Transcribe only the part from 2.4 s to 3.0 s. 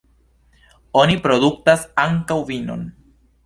vinon.